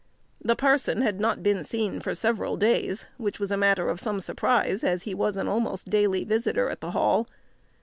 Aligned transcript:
The 0.43 0.55
parson 0.55 1.03
had 1.03 1.19
not 1.19 1.43
been 1.43 1.63
seen 1.63 1.99
for 1.99 2.15
several 2.15 2.57
days, 2.57 3.05
which 3.17 3.39
was 3.39 3.51
a 3.51 3.55
matter 3.55 3.87
of 3.87 3.99
some 3.99 4.19
surprise, 4.19 4.83
as 4.83 5.03
he 5.03 5.13
was 5.13 5.37
an 5.37 5.47
almost 5.47 5.91
daily 5.91 6.23
visitor 6.23 6.69
at 6.71 6.81
the 6.81 6.89
Hall. 6.89 7.27